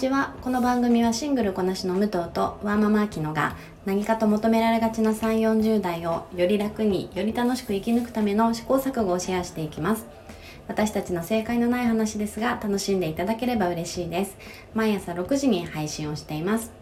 [0.00, 0.34] ちは。
[0.40, 3.54] この番組はシングルこなしの武藤とワーママアキノが
[3.84, 10.06] 何かと求められがちな3 4 0代をより楽により楽しく生き抜くための試行錯誤をシェアしていきます。
[10.68, 14.38] 私たちの正解のない話ですが楽しんでいただければ嬉しいです。
[14.72, 16.72] 毎朝6時に配信をしています。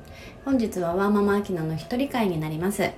[0.45, 2.93] 本日はワーママアキノの一人会になります。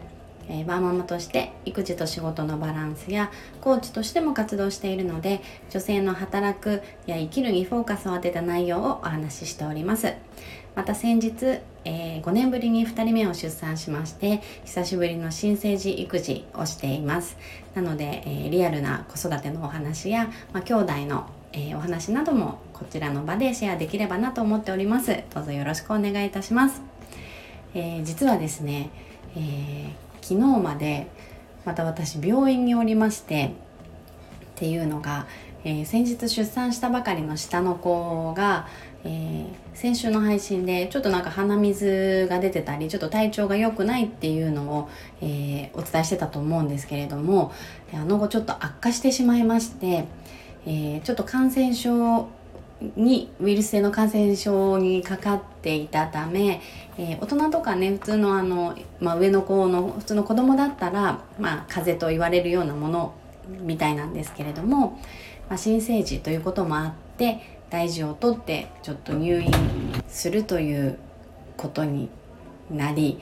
[0.50, 3.30] えー、バーママとして育児と仕事のバランスや
[3.60, 5.40] コーチとしても活動しているので
[5.70, 10.12] 女性の働くや生きるにフォーカスを当てた内容をお話ししております。
[10.74, 17.36] また先日、えー、5年ぶりに2人目を出産しまして久しぶりの新生児育児をしています。
[17.74, 25.24] なので、えー、リアルな子育てのお話や、まあ、兄弟のえー、お話などもこちらの場でシェアできればなと思っております。
[25.34, 26.80] どうぞよろしくお願いいたします、
[27.74, 28.90] えー、実はですね、
[29.34, 31.08] えー昨日まで
[31.64, 33.48] また私病院におりましてっ
[34.56, 35.26] ていうのが、
[35.64, 38.68] えー、先日出産したばかりの下の子が、
[39.04, 44.88] えー、先週の配信でちょっとなんか鼻水が出てたりちょっと体調が良くないっていうのを、
[45.20, 47.52] えー、お伝えしてたと思うんですけれども
[47.92, 50.04] あの後ちょっと悪化してしまいまして、
[50.66, 52.28] えちょっと感染症
[52.96, 56.62] にウイルス性の感染症にかかっていたため、
[56.96, 63.14] えー、大人とかね普通のあの、まあ、上の子の普通の子供だったら、まあ、風邪と言われるようなもの
[63.60, 64.98] みたいなんですけれども、
[65.48, 69.50] まあ、新生児ということもあって大事をとってちょっと入院
[70.08, 70.98] するという
[71.56, 72.08] ことに
[72.70, 73.20] なり、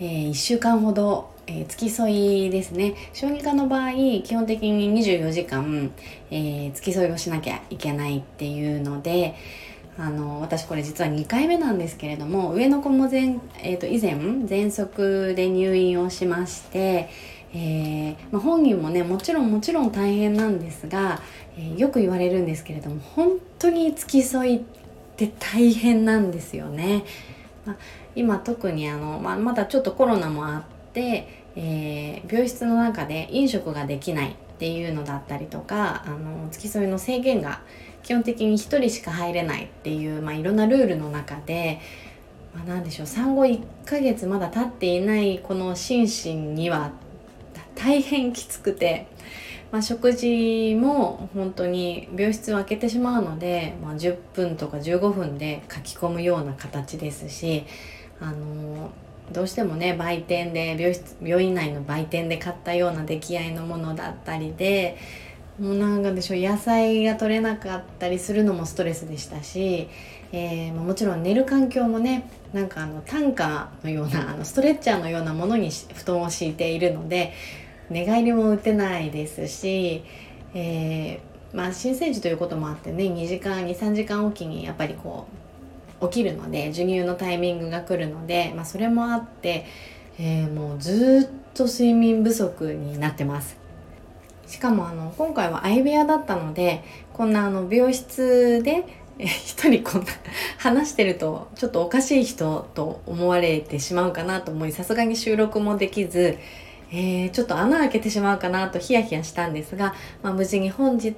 [0.00, 5.90] えー、1週間ほどえー、付き添いですね小児科の場合基本的に24時間、
[6.30, 9.34] えー、付き添いをしなきゃいけないっていうので
[9.98, 17.10] あの私これ実は2回目なんですけれども上の子も前、えーと、以前喘息で入院をしまして、
[17.52, 21.20] えー、まあ、本人もねもちろんもちろん大変なんですが、
[21.56, 24.60] えー、よく言われるんですけれども本当に付き添いっ
[25.16, 27.04] て大変なんですよね。
[27.66, 27.76] まあ、
[28.14, 37.60] 今特にあの、まあ、まだちょっとコロナもあって、えー、病室の中で飲食ができないっていうのだったりとかあの付き添いの制限が
[38.02, 41.80] 基本的に1人しか入れないっていう、まあ、いろんなルールの中で、
[42.54, 46.92] まあ、何でしょう産後1ヶ月まだ経っていないこの心身には
[47.74, 49.06] 大変きつくて、
[49.70, 57.64] まあ、食事も本当に病室を開けてしまうので、まあ、10分とか15分で書き込むような形ですし
[58.20, 58.90] あの
[59.32, 64.96] どうしてもね売店で病室病院内の売店で買ったような出来合いのものだったりで
[65.58, 69.88] もうなんかでしょ野菜が取れなかったりするのもストレスでしたし、
[70.32, 77.34] えー、もちろん寝る環境もねなんかあの担架のようなあのストレッチャーのようなものに布団を敷いているので
[77.90, 80.04] 寝返りも打てないですし、
[80.54, 85.47] えー、まあ新生児ということもあってね2時間23時間おきにやっぱりこう
[86.02, 89.66] 起きるので授乳のタイミングが来るので、まあ、それもあって、
[90.18, 93.58] えー、もうずっと睡眠不足になってます。
[94.46, 96.82] しかもあの今回は相部屋だったので
[97.12, 98.84] こんなあの病室で
[99.18, 100.06] 一人こんな
[100.58, 106.38] 話してるとちょっとおかしい人と思われてしまうかなと思いさすがに収録もできず、
[106.90, 111.14] えー、ちょっと穴開けてしまうかなとヒヤヒヤしたんですが、まあ、無事に本日、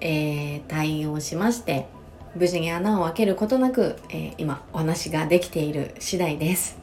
[0.00, 1.86] えー、退院をしまして
[2.34, 6.82] 無事に穴を開けることなく、えー、今お話ができている次第です。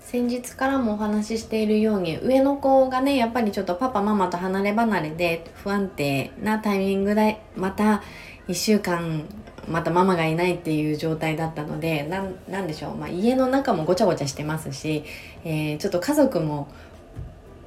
[0.00, 8.02] 先日からもお話ししているように上の子がねやっぱりちょっとパパママと離れ離れで不安定なタイミングでまた
[8.48, 9.24] 1週間
[9.68, 12.04] またママがいないっていう状態だったので
[12.48, 15.04] なんでしょう、まあ、家の中もごちゃごちゃしてますし、
[15.44, 16.68] えー、ちょっと家族も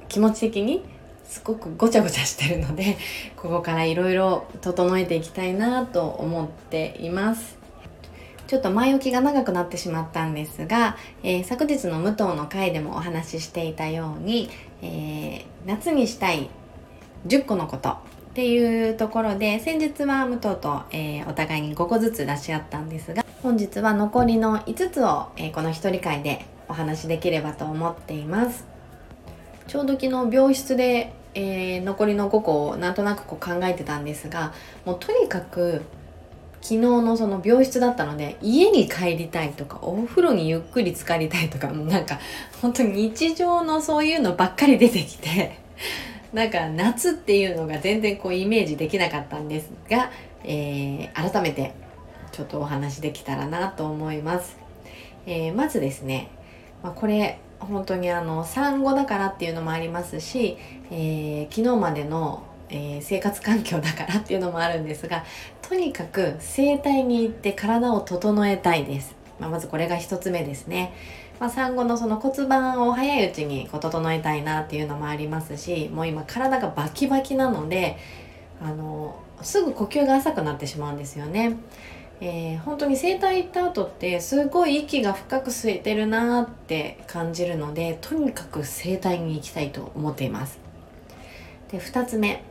[0.08, 0.82] 気持ち的に
[1.24, 2.96] すごくごちゃごちゃしてるので
[3.36, 7.58] ここからいろいろ整えていきたいなと思っています。
[8.46, 14.50] ちょっと前置きが長くなってしまったんですが、えー、昨日の武藤の回でもお話ししていたように、
[14.82, 16.50] えー、夏にしたい
[17.26, 17.94] 10個のことっ
[18.34, 28.64] ていうところで先日は武藤と、えー、お互いに5個ずつ出し合ったんですが本日は残りの5つを、えこの一人会でお話しできればと思っています。
[29.66, 34.52] ちょうど昨日病室でえー、残りの5個をなんとなくこう考えてたんですが
[34.84, 35.82] もうとにかく
[36.60, 42.20] 昨日のその病室だったので家に帰りたいとかお風呂にゆっくり浸かりたいとかもうなんか
[42.60, 45.58] 本当に日常のそういうのばっかり出てきて
[46.32, 50.10] なんか夏っていうのが全然こうイメージできなかったんですが、
[50.44, 51.74] えー、改めて
[52.30, 54.56] ちょっとお話できたらなと思います。
[55.26, 56.28] えー、まずですね、
[56.82, 60.58] まあ、これ本当にあの産後だからっていうのもありますし、
[60.90, 65.24] えー、昨日までの、えー、生活環境だからっていうのもあるんですが
[65.60, 70.94] とにかく整体に行って体を整えたいですまあ、まずこれが1つ目ですね、
[71.40, 77.98] まあ、産後のその骨盤を早いうちにこう整えたいなっていうのもありますしもう今体がバキバキなので
[78.62, 81.56] あのすぐ呼吸が浅くなってしまうんですよね。
[82.24, 90.60] えー、本当に整体行った後ってすごい息が深く吸えてるなって感じるのでとにかく整体に行きたいと思っています。
[91.72, 92.44] で2つ目。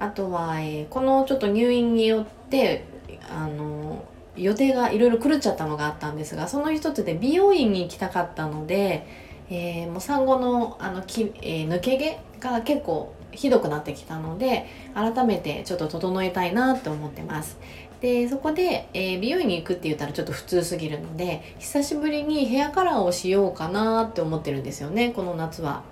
[0.00, 2.86] あとは、えー、このちょっと入院によって
[3.30, 4.04] あの
[4.36, 9.06] 予定がいろいろ狂っちゃったのがあったんですがその一つで美容院に行きたかったので、
[9.48, 17.58] えー、もう産後のあのき、え、抜け毛が結構ひどくなってきたので改めてちょっと整えたいなって思ってます。
[18.04, 25.84] でそこで、えー、美容院に行くって言ったらちょっと普通すぎるので久しぶりにヘアカラーをしようかなって思ってるんですよねこの夏は、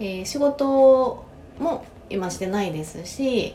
[0.00, 1.26] えー、仕事
[1.58, 3.54] も今してないですし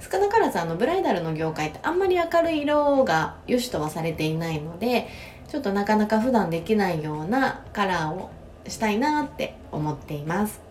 [0.00, 5.06] 少なからずあのブライダルの業界ってあんまり明るい色が良しとはされていないので
[5.48, 8.30] ちょっとなかなか普段できないようなカラーを
[8.66, 10.62] したいなって思っています。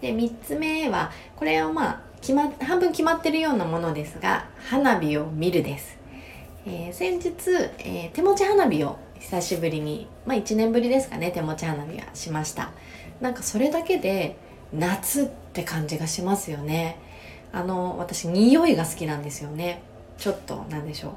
[0.00, 5.98] で3つ目はこれはまあ決ま半分決まってるようなものですが花火を見るです、
[6.66, 7.30] えー、先日、
[7.78, 12.70] えー、手持ち花火を久しぶりにまあ1年ぶりですかね手持ち花火はしました。
[13.20, 14.36] なんかそれだけで
[14.72, 16.98] 夏って感じがしますよね。
[17.52, 19.82] あの私匂いが好きなんですよね。
[20.16, 21.12] ちょっと何でしょう。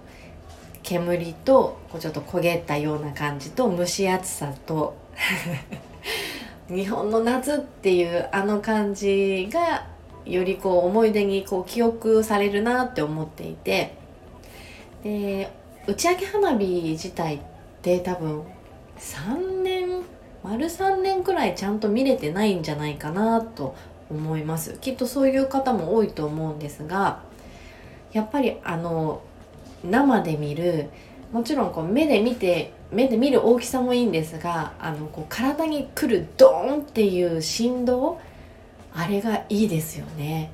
[0.84, 4.96] 煙とこうちょっと焦げたような感じと蒸し暑さと。
[6.70, 9.83] 日本の夏っていうあの感じが
[10.26, 14.02] よりこう思い出にこう記憶されるなって思っていて。
[15.04, 15.52] で
[15.86, 17.40] 打ち上げ花火自体っ
[17.82, 18.42] て多分
[18.98, 20.02] 3年
[20.42, 23.76] 丸3年くらいちゃんと見れてないんじゃないかなと
[24.10, 24.78] 思います。
[24.80, 27.22] きっとそういう方も多いと思うんですが
[28.14, 29.22] やっぱりあの
[29.84, 30.90] 生で見る
[31.32, 38.22] もちろんこう目で見て目で見る大きさもいいんですがあのこう体に来るドーンっていう振動
[38.96, 40.52] あれがいいですよね。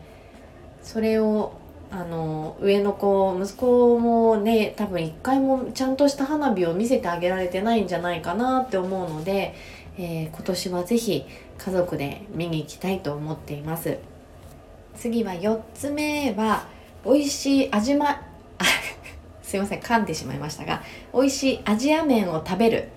[0.82, 1.54] それを
[1.92, 9.56] あの上の子息子もね多分一回もちゃんとした花火を見せてあげられてないんじゃないかなって思うので、
[9.98, 11.26] えー、今年は是非
[11.58, 13.98] 家族で見に行きたいと思っています。
[14.96, 16.68] 次は4つ目は
[17.06, 18.22] 美味しい味ま
[19.42, 20.84] すいません噛んでしまいましたが
[21.14, 22.90] 美味しいアジア麺を食べる。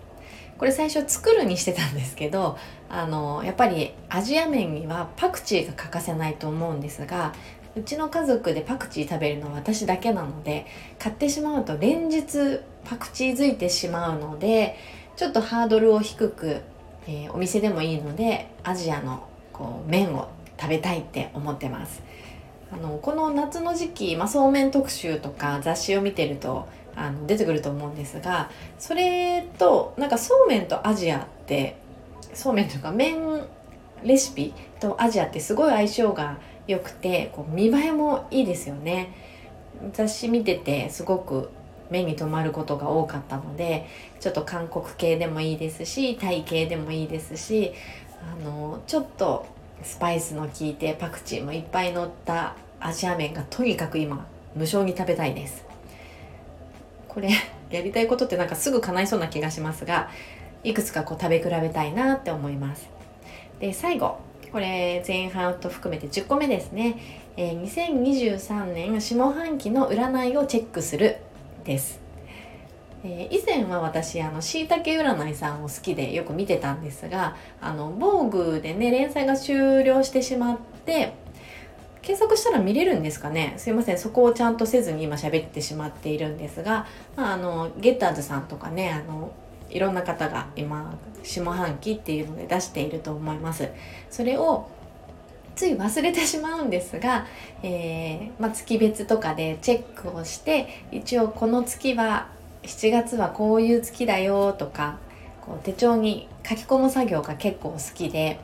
[0.62, 2.56] これ最初作るにしてたんですけど
[2.88, 7.34] あのやっぱりアジア麺にはパクチーが欠かせないと思うんですが
[7.74, 10.66] うちの家族でパクチー食べるのは私だけなので
[11.00, 14.76] 買ってしまうと連日パクチーづいてしまうので
[15.16, 16.60] ちょっとハードルを低く、
[17.08, 20.28] えー、お店でもいいのでアジアのこう麺を
[20.60, 22.04] 食べたいって思ってます。
[22.72, 31.76] あのこの夏の時期、まあ、そうめん特集とか雑誌を見てるとあの出てくると思うんですがそれとなんかそうめんとアジアって
[32.34, 33.42] そうめんというか麺
[34.04, 39.12] レシピとアジアってすごい相性が良くてこう見栄えもいいですよね。
[39.92, 41.50] 雑誌見ててすごく
[41.90, 43.86] 目に留まることが多かったので
[44.20, 47.72] ちょっと韓国系でもいいですしタイ系でもいいですし
[48.22, 49.46] あのちょっと
[49.82, 54.24] スパイスの効いてパクチーもいっぱい乗ったアジア麺がとにかく今
[54.54, 55.71] 無償に食べたいです。
[57.12, 57.30] これ
[57.70, 60.08] やりたいことってなんかすぐ叶いそうな気がしますが
[60.64, 62.88] いくつかこう食べ比べたいなって思います。
[63.60, 64.18] で最後
[64.52, 66.96] これ前半と含めて10個目ですね、
[67.36, 71.18] えー、2023年下半期の占いをチェックする
[71.64, 72.00] です。
[73.04, 81.14] えー、以前は私あのしいたけ占いさんを好きでよく見てたんですがあの防具でね連載が終了してしまって
[82.02, 83.54] 検索したら見れるんですかね？
[83.56, 83.98] すいません。
[83.98, 89.32] そこをちゃんとせずに今喋ってしまっているんですが、まあ、あのゲッターズさんとかねあの
[89.70, 93.68] いろんな方が今下半期っていうので出していると思います。
[94.10, 94.68] それを
[95.54, 97.26] つい忘れてしまうんですが、
[97.62, 102.28] えー、まあ、月別とかでチェックをして一応この月は
[102.62, 104.98] 7月はこういう月だよとか
[105.42, 108.40] こう手帳に書き込む作業が結構好きで、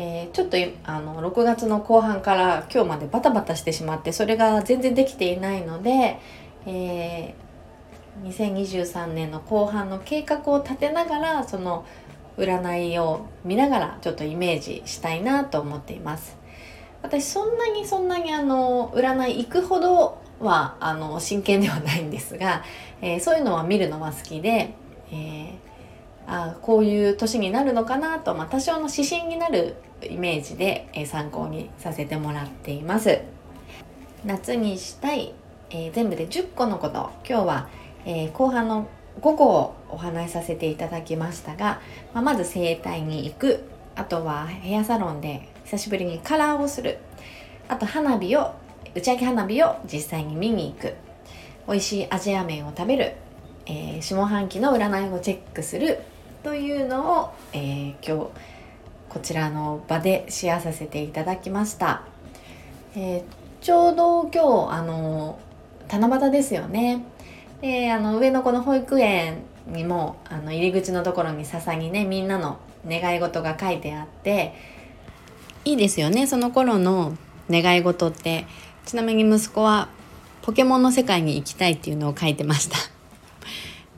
[0.00, 6.20] えー、ちょっとあの6月の後半から今日までバタバタしてしまってそれが全然できていないので、
[6.66, 11.84] えー、2023年の後半の計画を立てながらその
[12.36, 16.36] 占いを見ながらちょっとイメージしたいなと思っています。
[17.02, 22.62] 私そんなにそんなにあの占い行くほどはあの真剣ではないんですが、
[23.02, 24.74] えー、そういうのは見るのは好きで、
[25.10, 25.67] えー、
[26.28, 33.18] あこういう年になるのかなと、まあ、多少の指針になるイメージで、え、参考にさせてもらっています。
[34.24, 35.32] 夏にしたい、
[35.70, 37.68] えー、全部で10個のこと今日は、
[38.04, 38.88] えー、後半の
[39.20, 41.80] 午後お話しさせていただきましたが、
[42.12, 46.98] まあ、まず整体に行くあとはヘアサロンで久しぶりにカラーをする
[47.68, 48.54] あと花火を
[48.94, 50.94] 打ち上げ花火を実際に見に行く
[51.66, 53.14] 美味しいアジア麺を食べる、
[53.66, 56.00] えー、下半期の占いをチェックする
[56.42, 58.30] というのを、えー、今日
[59.08, 62.02] こちらの場でシェアさせていただきました、
[62.94, 63.22] えー、
[63.60, 65.38] ちょうど今日あの
[65.88, 67.04] 七夕ですよね。
[67.60, 74.54] であの上の子の保育園にもあの入り口のところに笹にねみんなの願い事が書いてあって
[75.64, 77.16] いいですよねその頃の
[77.50, 78.46] 願い事って。
[78.88, 79.90] ちなみに息子は
[80.40, 82.78] ポケモンの世界に行きたいっていうのを書いてました。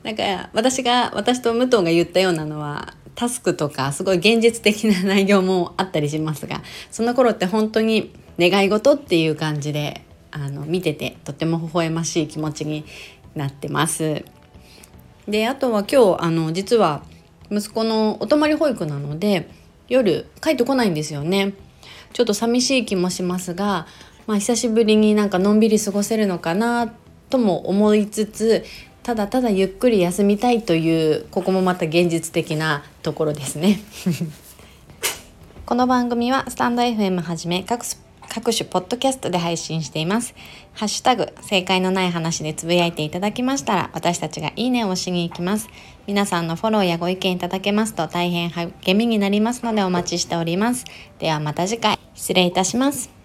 [0.03, 12.85] だか私が私と武藤が言ったようなのはタスクとかすごい現実的な内容もあったりしますがその頃って本当に願い事っていう感じであの見ててとても微笑ましい気持ちに
[13.35, 14.23] なってます。
[15.27, 17.03] であとは今日あの実は
[17.51, 19.49] 息子のお泊まり保育なので
[19.87, 21.53] 夜帰ってこないんですよね。
[22.13, 23.87] ちょっと寂しい気もしますが、
[24.25, 26.91] まあ、久しぶりになんかのんびり過ごせるのかな
[27.29, 28.65] とも思いつつ
[29.11, 33.81] ただただゆっくり休みたいというここもまた現実的なところですね
[35.67, 37.85] この番組はスタンド FM はじめ各
[38.29, 40.33] 各種ポッドキャストで配信しています。
[40.73, 45.67] ハッシュタグ、正解のない話でつぶやいていただきましたら、私たちがいいねを押しに行きます。
[46.07, 50.85] 皆さんのフォローやご意見いただけますと大変励みになりますのでお待ちしております。
[51.19, 53.20] ではまた次回、失礼いたします。